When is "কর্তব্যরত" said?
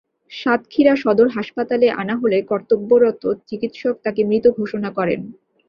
2.49-3.23